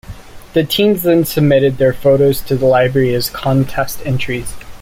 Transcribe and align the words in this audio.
The 0.53 0.63
teens 0.63 1.03
then 1.03 1.25
submitted 1.25 1.77
their 1.77 1.93
photos 1.93 2.41
to 2.45 2.55
the 2.55 2.65
library 2.65 3.13
as 3.13 3.29
contest 3.29 4.01
entries. 4.03 4.51